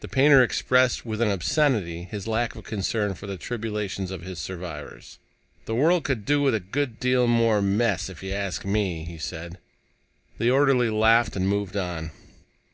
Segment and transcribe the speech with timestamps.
[0.00, 4.38] The painter expressed with an obscenity his lack of concern for the tribulations of his
[4.38, 5.18] survivors.
[5.64, 9.16] "The world could do with a good deal more mess, if you ask me," he
[9.16, 9.56] said.
[10.36, 12.10] The orderly laughed and moved on.